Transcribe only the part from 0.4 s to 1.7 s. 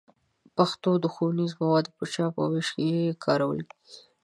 پښتو د ښوونیزو